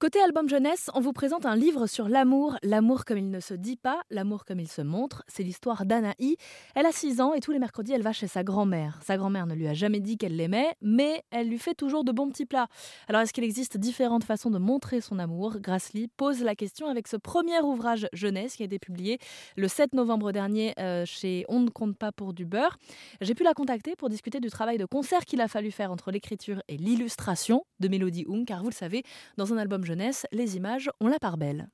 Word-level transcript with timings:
Côté 0.00 0.18
album 0.18 0.48
jeunesse, 0.48 0.88
on 0.94 1.00
vous 1.00 1.12
présente 1.12 1.44
un 1.44 1.54
livre 1.54 1.86
sur 1.86 2.08
l'amour, 2.08 2.56
l'amour 2.62 3.04
comme 3.04 3.18
il 3.18 3.30
ne 3.30 3.38
se 3.38 3.52
dit 3.52 3.76
pas, 3.76 4.00
l'amour 4.08 4.46
comme 4.46 4.58
il 4.58 4.66
se 4.66 4.80
montre. 4.80 5.22
C'est 5.28 5.42
l'histoire 5.42 5.84
d'Anaï. 5.84 6.36
Elle 6.74 6.86
a 6.86 6.90
6 6.90 7.20
ans 7.20 7.34
et 7.34 7.40
tous 7.40 7.52
les 7.52 7.58
mercredis, 7.58 7.92
elle 7.92 8.00
va 8.00 8.14
chez 8.14 8.26
sa 8.26 8.42
grand-mère. 8.42 8.98
Sa 9.02 9.18
grand-mère 9.18 9.44
ne 9.44 9.54
lui 9.54 9.68
a 9.68 9.74
jamais 9.74 10.00
dit 10.00 10.16
qu'elle 10.16 10.36
l'aimait, 10.36 10.74
mais 10.80 11.22
elle 11.30 11.50
lui 11.50 11.58
fait 11.58 11.74
toujours 11.74 12.02
de 12.02 12.12
bons 12.12 12.30
petits 12.30 12.46
plats. 12.46 12.68
Alors, 13.08 13.20
est-ce 13.20 13.34
qu'il 13.34 13.44
existe 13.44 13.76
différentes 13.76 14.24
façons 14.24 14.50
de 14.50 14.56
montrer 14.56 15.02
son 15.02 15.18
amour? 15.18 15.58
Grassley 15.60 16.08
pose 16.16 16.42
la 16.42 16.54
question 16.54 16.86
avec 16.88 17.06
ce 17.06 17.18
premier 17.18 17.60
ouvrage 17.60 18.08
jeunesse 18.14 18.56
qui 18.56 18.62
a 18.62 18.64
été 18.64 18.78
publié 18.78 19.18
le 19.58 19.68
7 19.68 19.92
novembre 19.92 20.32
dernier 20.32 20.72
euh, 20.78 21.04
chez 21.04 21.44
On 21.50 21.60
ne 21.60 21.68
compte 21.68 21.98
pas 21.98 22.10
pour 22.10 22.32
du 22.32 22.46
beurre. 22.46 22.78
J'ai 23.20 23.34
pu 23.34 23.42
la 23.42 23.52
contacter 23.52 23.96
pour 23.96 24.08
discuter 24.08 24.40
du 24.40 24.48
travail 24.48 24.78
de 24.78 24.86
concert 24.86 25.26
qu'il 25.26 25.42
a 25.42 25.48
fallu 25.48 25.70
faire 25.70 25.92
entre 25.92 26.10
l'écriture 26.10 26.62
et 26.68 26.78
l'illustration 26.78 27.66
de 27.80 27.88
Mélodie 27.88 28.24
Hung, 28.26 28.46
car 28.46 28.62
vous 28.62 28.70
le 28.70 28.74
savez, 28.74 29.02
dans 29.36 29.52
un 29.52 29.58
album 29.58 29.84
les 30.32 30.56
images 30.56 30.90
ont 31.00 31.08
la 31.08 31.18
part 31.18 31.36
belle. 31.36 31.68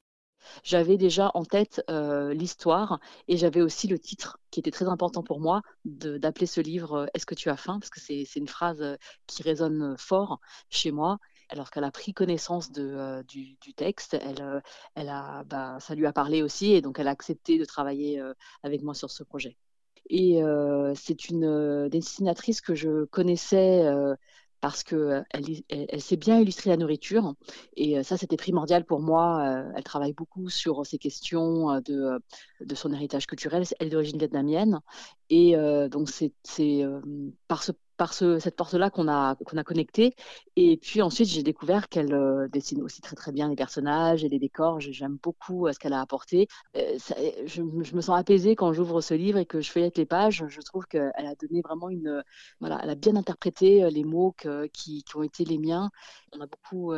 J'avais 0.62 0.96
déjà 0.96 1.30
en 1.34 1.44
tête 1.44 1.82
euh, 1.90 2.32
l'histoire 2.34 3.00
et 3.28 3.36
j'avais 3.36 3.60
aussi 3.60 3.88
le 3.88 3.98
titre 3.98 4.38
qui 4.50 4.60
était 4.60 4.70
très 4.70 4.86
important 4.86 5.22
pour 5.22 5.40
moi 5.40 5.62
d'appeler 5.84 6.46
ce 6.46 6.60
livre 6.60 6.94
euh, 6.94 7.06
Est-ce 7.14 7.26
que 7.26 7.34
tu 7.34 7.50
as 7.50 7.56
faim? 7.56 7.78
Parce 7.80 7.90
que 7.90 8.00
c'est 8.00 8.24
une 8.36 8.48
phrase 8.48 8.82
euh, 8.82 8.96
qui 9.26 9.42
résonne 9.42 9.96
fort 9.98 10.40
chez 10.70 10.92
moi. 10.92 11.18
Alors 11.48 11.70
qu'elle 11.70 11.84
a 11.84 11.92
pris 11.92 12.12
connaissance 12.12 12.72
du, 12.72 13.56
texte, 13.76 14.14
elle, 14.14 14.62
elle 14.96 15.08
a, 15.08 15.44
bah, 15.44 15.78
ça 15.78 15.94
lui 15.94 16.06
a 16.06 16.12
parlé 16.12 16.42
aussi 16.42 16.72
et 16.72 16.82
donc 16.82 16.98
elle 16.98 17.06
a 17.06 17.12
accepté 17.12 17.56
de 17.56 17.64
travailler 17.64 18.20
avec 18.64 18.82
moi 18.82 18.94
sur 18.94 19.12
ce 19.12 19.22
projet. 19.22 19.56
Et 20.10 20.42
c'est 20.96 21.28
une 21.28 21.88
dessinatrice 21.88 22.60
que 22.60 22.74
je 22.74 23.04
connaissais 23.04 23.84
parce 24.60 24.82
qu'elle 24.82 25.24
elle, 25.68 26.00
sait 26.00 26.16
bien 26.16 26.40
illustrer 26.40 26.70
la 26.70 26.76
nourriture. 26.76 27.34
Et 27.76 28.02
ça, 28.02 28.16
c'était 28.16 28.36
primordial 28.36 28.84
pour 28.84 29.00
moi. 29.00 29.64
Elle 29.76 29.84
travaille 29.84 30.12
beaucoup 30.12 30.48
sur 30.48 30.84
ces 30.86 30.98
questions 30.98 31.80
de, 31.80 32.20
de 32.60 32.74
son 32.74 32.92
héritage 32.92 33.26
culturel. 33.26 33.64
Elle 33.78 33.88
est 33.88 33.90
d'origine 33.90 34.18
vietnamienne. 34.18 34.80
Et 35.30 35.56
donc, 35.90 36.08
c'est 36.10 36.32
par 37.48 37.62
ce 37.62 37.72
par 37.96 38.12
cette 38.14 38.56
porte-là 38.56 38.90
qu'on 38.90 39.08
a, 39.08 39.36
a 39.36 39.64
connecté. 39.64 40.14
Et 40.56 40.76
puis 40.76 41.02
ensuite, 41.02 41.28
j'ai 41.28 41.42
découvert 41.42 41.88
qu'elle 41.88 42.14
euh, 42.14 42.48
dessine 42.48 42.82
aussi 42.82 43.00
très 43.00 43.16
très 43.16 43.32
bien 43.32 43.48
les 43.48 43.56
personnages 43.56 44.24
et 44.24 44.28
les 44.28 44.38
décors. 44.38 44.80
J'aime 44.80 45.18
beaucoup 45.22 45.66
euh, 45.66 45.72
ce 45.72 45.78
qu'elle 45.78 45.92
a 45.92 46.00
apporté. 46.00 46.48
Euh, 46.76 46.98
je, 47.46 47.62
me 47.62 48.00
sens 48.00 48.18
apaisée 48.18 48.56
quand 48.56 48.72
j'ouvre 48.72 49.00
ce 49.00 49.14
livre 49.14 49.38
et 49.38 49.46
que 49.46 49.60
je 49.60 49.70
feuillette 49.70 49.98
les 49.98 50.06
pages. 50.06 50.44
Je 50.48 50.60
trouve 50.60 50.86
qu'elle 50.86 51.12
a 51.16 51.34
donné 51.34 51.62
vraiment 51.62 51.88
une... 51.88 52.22
Voilà, 52.60 52.80
elle 52.82 52.90
a 52.90 52.94
bien 52.94 53.16
interprété 53.16 53.88
les 53.90 54.04
mots 54.04 54.34
qui, 54.72 55.04
ont 55.14 55.22
été 55.22 55.44
les 55.44 55.58
miens. 55.58 55.90
On 56.32 56.40
a 56.40 56.46
beaucoup 56.46 56.92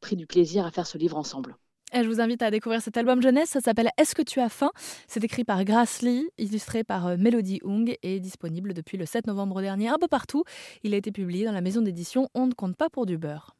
pris 0.00 0.16
du 0.16 0.26
plaisir 0.26 0.66
à 0.66 0.70
faire 0.70 0.86
ce 0.86 0.98
livre 0.98 1.16
ensemble. 1.16 1.56
Et 1.92 2.02
je 2.02 2.08
vous 2.08 2.20
invite 2.20 2.42
à 2.42 2.50
découvrir 2.50 2.82
cet 2.82 2.96
album 2.96 3.22
jeunesse. 3.22 3.50
Ça 3.50 3.60
s'appelle 3.60 3.90
Est-ce 3.96 4.14
que 4.14 4.22
tu 4.22 4.40
as 4.40 4.48
faim? 4.48 4.70
C'est 5.06 5.22
écrit 5.22 5.44
par 5.44 5.64
Grace 5.64 6.02
Lee, 6.02 6.28
illustré 6.36 6.82
par 6.82 7.06
euh, 7.06 7.16
Melody 7.16 7.60
Hung 7.64 7.96
et 8.02 8.20
disponible 8.20 8.74
depuis 8.74 8.98
le 8.98 9.06
7 9.06 9.26
novembre 9.26 9.62
dernier 9.62 9.88
un 9.88 9.98
peu 9.98 10.08
partout. 10.08 10.44
Il 10.82 10.94
a 10.94 10.96
été 10.96 11.12
publié 11.12 11.44
dans 11.44 11.52
la 11.52 11.60
maison 11.60 11.80
d'édition 11.80 12.28
On 12.34 12.46
ne 12.48 12.54
compte 12.54 12.76
pas 12.76 12.90
pour 12.90 13.06
du 13.06 13.18
beurre. 13.18 13.55